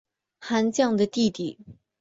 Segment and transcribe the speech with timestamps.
[0.39, 1.59] 韩绛的弟弟。